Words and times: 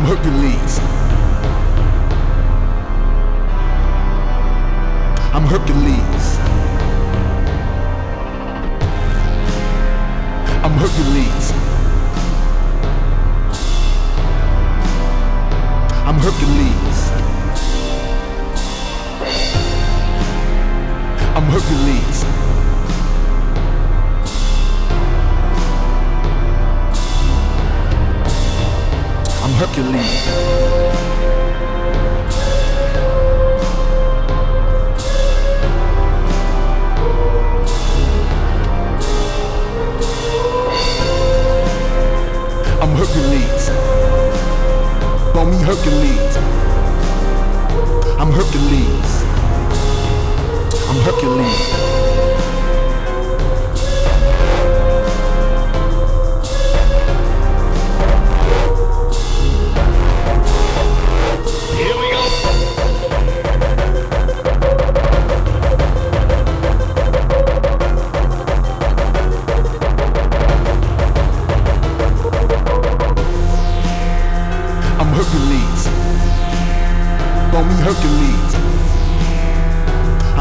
I'm 0.00 0.06
Hercules. 0.06 0.78
I'm 5.34 5.44
Hercules. 5.44 6.38
I'm 10.64 10.72
Hercules. 10.78 11.52
I'm 16.06 16.18
Hercules. 16.18 17.10
I'm 21.36 21.44
Hercules. 21.44 22.49
I'm 29.60 29.66
Hercules. 42.96 43.70
Call 45.34 45.44
me 45.44 45.58
Hercules. 45.58 46.36
I'm 48.18 48.32
Hercules. 48.32 48.79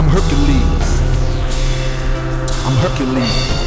Hercules. 0.10 0.88
I'm 2.66 2.76
Hercules. 2.82 3.60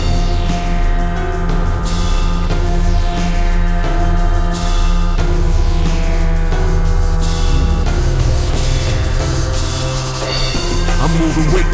I'm 10.99 11.13
moving 11.21 11.47
weight. 11.55 11.67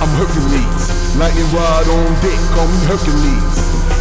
I'm 0.00 0.08
Hercules. 0.16 1.16
Lightning 1.18 1.44
rod 1.52 1.86
on 1.88 2.14
dick. 2.22 2.40
Call 2.56 2.66
me 2.66 2.78
Hercules. 2.88 3.56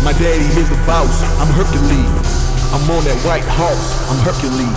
My 0.05 0.13
daddy 0.13 0.45
is 0.57 0.69
the 0.69 0.77
boss. 0.87 1.21
I'm 1.41 1.51
Hercules. 1.51 2.56
I'm 2.67 2.83
on 2.91 3.03
that 3.07 3.15
white 3.23 3.47
horse. 3.47 3.87
I'm 4.11 4.19
Hercules. 4.27 4.75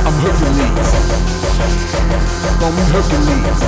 I'm 0.00 0.16
Hercules. 0.24 0.88
Call 2.56 2.72
me 2.72 2.84
Hercules. 2.88 3.60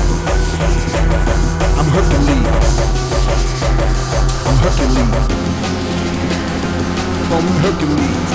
I'm 1.77 1.89
Hercules. 1.93 2.73
I'm 4.49 4.57
Hercules. 4.65 5.13
Call 7.29 7.43
me 7.45 7.53
Hercules. 7.61 8.31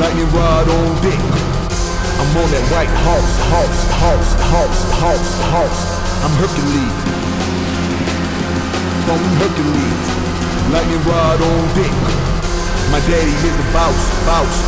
Lightning 0.00 0.30
rod 0.32 0.68
on 0.72 0.96
dick. 1.04 1.20
I'm 2.16 2.32
on 2.40 2.48
that 2.56 2.64
white 2.72 2.94
horse, 3.04 3.36
horse, 3.52 3.80
horse, 4.00 4.32
horse, 4.48 4.80
horse, 4.96 5.32
horse. 5.52 5.82
I'm 6.24 6.32
Hercules. 6.40 6.96
Call 9.04 9.18
me 9.20 9.28
Hercules. 9.44 10.04
Lightning 10.72 11.04
rod 11.04 11.40
on 11.42 11.74
dick. 11.76 12.15
My 12.90 13.00
daddy 13.00 13.30
is 13.30 13.56
the 13.56 13.66
boss, 13.72 13.98
boss, 14.24 14.62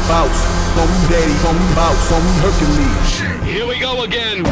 me 0.87 0.99
daddy, 1.09 1.35
call 1.41 1.55
me 1.55 1.75
boss, 1.75 2.09
call 2.09 2.21
me 2.21 2.33
Hercules. 2.43 3.39
Here 3.47 3.67
we 3.67 3.79
go 3.79 4.03
again. 4.03 4.45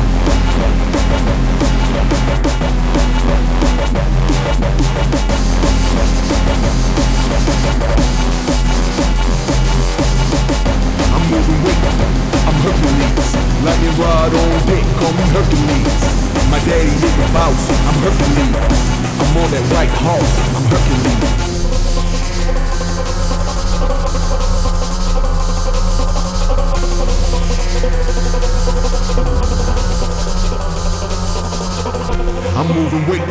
I'm 11.13 11.25
moving 11.31 11.61
weight. 11.67 11.83
I'm 12.47 12.57
Hercules. 12.63 13.29
Lightning 13.67 13.97
rod 14.01 14.33
on 14.33 14.67
dick. 14.67 14.87
Call 14.99 15.13
me 15.13 15.25
Hercules. 15.35 16.03
My 16.51 16.59
daddy 16.65 16.95
is 16.95 17.01
the 17.03 17.29
boss. 17.35 17.61
I'm 17.87 17.99
Hercules. 18.07 18.57
I'm 19.21 19.37
on 19.37 19.51
that 19.51 19.67
white 19.75 19.95
horse. 20.01 20.35
I'm 20.57 20.65
Hercules. 20.71 21.56
I'm 32.67 32.75
moving 32.75 33.07
weight. 33.07 33.23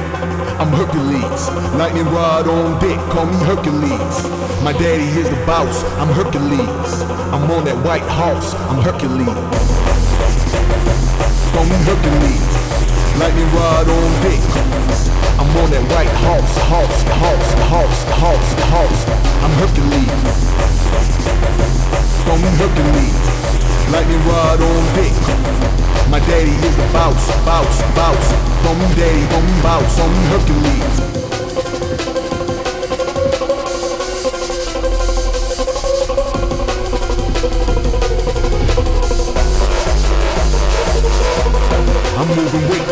I'm 0.63 0.71
Hercules. 0.71 1.51
Lightning 1.75 2.05
rod 2.05 2.47
on 2.47 2.79
dick. 2.79 2.95
Call 3.11 3.25
me 3.25 3.35
Hercules. 3.43 4.15
My 4.63 4.71
daddy 4.71 5.11
is 5.19 5.27
the 5.29 5.35
boss. 5.43 5.83
I'm 5.99 6.07
Hercules. 6.07 7.03
I'm 7.35 7.43
on 7.51 7.65
that 7.67 7.75
white 7.83 8.07
horse. 8.07 8.55
I'm 8.71 8.79
Hercules. 8.79 9.27
Call 11.51 11.67
me 11.67 11.75
Hercules. 11.83 12.47
Lightning 13.19 13.51
rod 13.51 13.91
on 13.91 14.09
dick. 14.23 14.39
I'm 15.35 15.51
on 15.59 15.67
that 15.67 15.83
white 15.91 16.15
horse, 16.23 16.55
horse, 16.71 16.99
horse, 17.19 17.51
horse, 17.67 18.01
horse, 18.15 18.51
horse. 18.71 19.01
I'm 19.43 19.51
Hercules. 19.59 20.15
Call 22.23 22.39
me 22.39 22.51
Hercules. 22.55 23.19
Lightning 23.91 24.23
rod 24.31 24.63
on 24.63 24.83
dick. 24.95 25.11
My 26.07 26.23
daddy 26.23 26.55
is 26.55 26.75
the 26.77 26.87
boss, 26.95 27.27
boss, 27.43 27.81
boss. 27.99 28.54
Call 28.65 28.73
me 28.73 28.87
daddy, 28.95 29.27
call 29.29 29.41
me 29.41 29.61
boss, 29.61 29.95
call 29.95 30.09
me 30.09 30.25
Hercules. 30.33 30.95
I'm 42.17 42.27
moving 42.33 42.65
weight. 42.71 42.89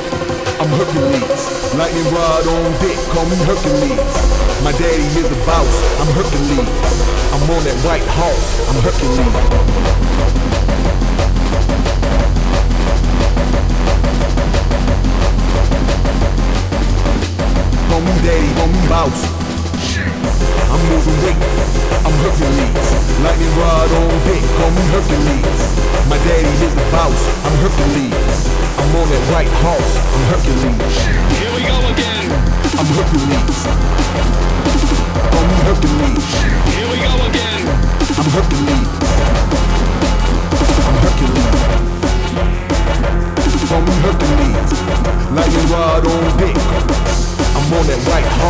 I'm 0.62 0.70
Hercules. 0.78 1.74
Lightning 1.74 2.06
rod 2.14 2.46
on 2.46 2.72
dick. 2.80 3.00
Call 3.10 3.26
me 3.26 3.36
Hercules. 3.38 4.14
My 4.64 4.72
daddy 4.74 5.10
is 5.18 5.26
a 5.26 5.46
boss. 5.48 5.74
I'm 6.00 6.08
Hercules. 6.14 6.70
I'm 7.34 7.50
on 7.50 7.64
that 7.64 7.78
white 7.84 8.06
horse. 8.14 8.70
I'm 8.70 8.78
Hercules. 8.84 9.74
Daddy. 18.24 18.48
Call 18.56 18.68
me 18.72 18.80
boss. 18.88 19.20
I'm 20.72 20.80
moving 20.88 21.20
weight. 21.28 21.36
I'm 22.08 22.16
Hercules. 22.24 22.88
Lightning 23.20 23.52
rod 23.60 23.92
on 23.92 24.16
dick. 24.24 24.40
Call 24.56 24.72
me 24.72 24.84
Hercules. 24.96 25.60
My 26.08 26.18
daddy 26.24 26.48
is 26.64 26.74
the 26.74 26.88
boss. 26.88 27.20
I'm 27.44 27.56
Hercules. 27.60 28.48
I'm 28.80 28.96
on 28.96 29.08
that 29.12 29.24
white 29.28 29.52
horse. 29.60 29.94
I'm 30.16 30.24
Hercules. 30.32 30.96
Here 31.36 31.52
we 31.52 31.68
go 31.68 31.76
again. 31.92 32.32
I'm 32.80 32.88
Hercules. 32.96 33.60
Call 35.28 35.44
me 35.44 35.58
Hercules. 35.68 36.26
Here 36.80 36.88
we 36.88 36.98
go 37.04 37.14
again. 37.28 37.68
I'm 38.08 38.30
Hercules. 38.32 39.03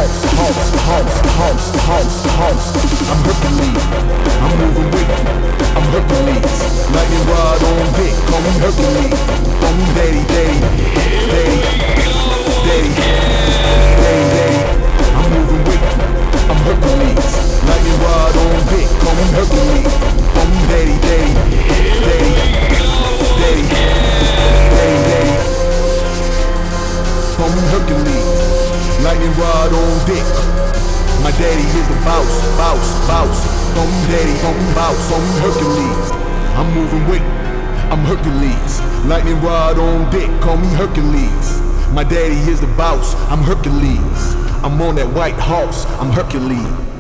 Horse, 0.03 0.27
horse, 0.35 0.71
horse, 0.83 1.15
horse, 1.39 1.67
horse, 1.88 2.17
horse. 2.35 2.67
I'm 3.07 3.19
Hercules. 3.23 3.83
I'm 4.44 4.51
moving 4.59 4.89
weight. 4.91 5.09
I'm 5.75 5.85
Hercules. 5.95 6.44
Lightning 6.91 7.25
rod 7.31 7.63
on 7.63 7.88
dick. 7.95 8.15
Call 8.27 8.41
me 8.44 8.51
Hercules. 8.59 9.15
Call 9.63 9.73
me 9.79 9.85
daddy, 9.95 10.23
daddy, 10.27 10.43
daddy 31.38 31.65
is 31.65 31.88
the 31.89 32.00
boss, 32.06 32.30
boss, 32.57 32.85
boss. 33.07 33.38
Call 33.74 33.88
me 33.88 34.00
daddy, 34.07 34.35
call 34.41 34.53
me 34.53 34.68
boss, 34.74 34.97
call 35.09 35.21
me 35.21 35.33
Hercules. 35.41 36.12
I'm 36.57 36.69
moving 36.74 37.07
weight. 37.09 37.27
I'm 37.91 38.06
Hercules. 38.06 38.81
Lightning 39.06 39.41
rod 39.41 39.77
on 39.77 40.09
dick. 40.12 40.30
Call 40.41 40.57
me 40.57 40.68
Hercules. 40.69 41.62
My 41.94 42.03
daddy 42.03 42.38
is 42.50 42.59
the 42.59 42.68
boss, 42.75 43.13
I'm 43.30 43.39
Hercules. 43.39 44.35
I'm 44.63 44.81
on 44.81 44.95
that 44.95 45.13
white 45.13 45.35
horse, 45.38 45.85
I'm 46.00 46.09
Hercules. 46.09 46.93